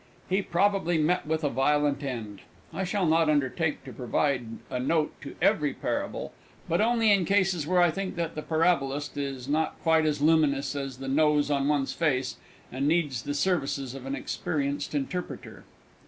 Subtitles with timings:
[0.27, 2.39] He probably met with a violent end.
[2.73, 6.33] I shall not undertake to provide a note to every parable,
[6.67, 10.75] but only in cases where I think that the Parabolist is not quite as luminous
[10.75, 12.37] as the nose on one's face,
[12.71, 15.65] and needs the services of an experienced interpreter.